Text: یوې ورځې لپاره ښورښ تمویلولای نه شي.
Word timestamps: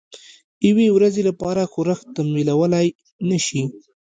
یوې 0.67 0.87
ورځې 0.91 1.21
لپاره 1.29 1.69
ښورښ 1.71 1.99
تمویلولای 2.15 2.87
نه 3.29 3.37
شي. 3.45 3.61